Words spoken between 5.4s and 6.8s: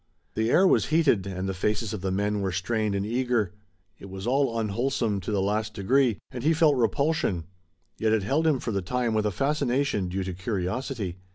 last degree, and he felt